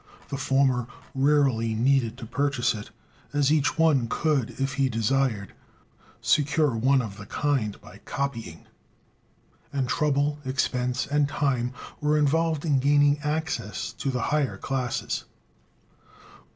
The 0.29 0.37
former 0.37 0.87
rarely 1.13 1.75
needed 1.75 2.17
to 2.17 2.25
purchase 2.25 2.73
it, 2.73 2.89
as 3.33 3.51
each 3.51 3.77
one 3.77 4.07
could, 4.09 4.49
if 4.59 4.73
he 4.73 4.89
desired, 4.89 5.53
secure 6.21 6.75
one 6.75 7.03
of 7.03 7.17
the 7.17 7.27
kind 7.27 7.79
by 7.79 7.99
copying; 7.99 8.65
and 9.71 9.87
trouble, 9.87 10.39
expense, 10.43 11.05
and 11.05 11.29
time 11.29 11.73
were 11.99 12.17
involved 12.17 12.65
in 12.65 12.79
gaining 12.79 13.19
access 13.19 13.93
to 13.99 14.09
the 14.09 14.21
higher 14.33 14.57
classes. 14.57 15.25